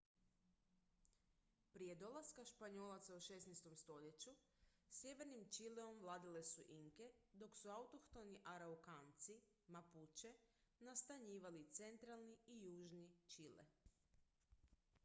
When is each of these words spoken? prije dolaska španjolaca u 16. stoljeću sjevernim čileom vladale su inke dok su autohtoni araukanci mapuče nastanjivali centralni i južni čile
prije 1.73 1.95
dolaska 2.03 2.45
španjolaca 2.51 3.17
u 3.17 3.19
16. 3.25 3.75
stoljeću 3.81 4.33
sjevernim 4.99 5.45
čileom 5.57 5.99
vladale 6.05 6.43
su 6.53 6.65
inke 6.77 7.11
dok 7.45 7.55
su 7.61 7.71
autohtoni 7.75 8.41
araukanci 8.55 9.37
mapuče 9.67 10.33
nastanjivali 10.79 11.63
centralni 11.81 12.37
i 12.45 12.61
južni 12.65 13.09
čile 13.27 13.69